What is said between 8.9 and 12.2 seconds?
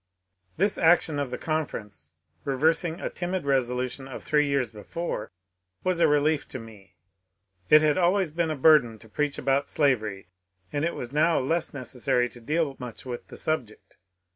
to preach about slavery, and it was now less neces